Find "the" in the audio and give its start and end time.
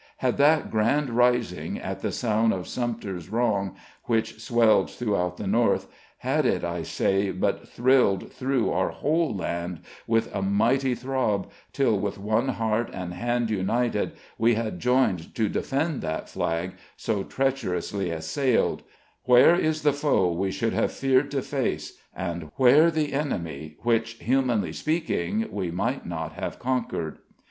1.99-2.11, 5.37-5.45, 19.83-19.93, 22.89-23.13